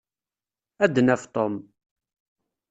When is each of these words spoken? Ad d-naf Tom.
Ad 0.83 0.91
d-naf 0.95 1.23
Tom. 1.33 1.55